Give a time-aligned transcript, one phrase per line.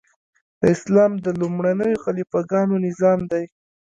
[0.59, 3.43] د اسلام د لومړنیو خلیفه ګانو نظام دی.